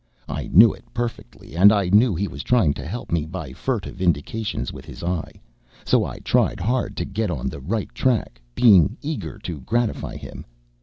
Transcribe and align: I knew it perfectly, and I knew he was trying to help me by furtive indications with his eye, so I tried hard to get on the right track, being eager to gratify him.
I 0.27 0.47
knew 0.51 0.73
it 0.73 0.83
perfectly, 0.95 1.55
and 1.55 1.71
I 1.71 1.89
knew 1.89 2.15
he 2.15 2.27
was 2.27 2.41
trying 2.41 2.73
to 2.73 2.87
help 2.87 3.11
me 3.11 3.23
by 3.27 3.53
furtive 3.53 4.01
indications 4.01 4.73
with 4.73 4.83
his 4.83 5.03
eye, 5.03 5.33
so 5.85 6.03
I 6.03 6.17
tried 6.17 6.59
hard 6.59 6.97
to 6.97 7.05
get 7.05 7.29
on 7.29 7.49
the 7.49 7.59
right 7.61 7.93
track, 7.93 8.41
being 8.55 8.97
eager 9.03 9.37
to 9.37 9.61
gratify 9.61 10.15
him. 10.17 10.43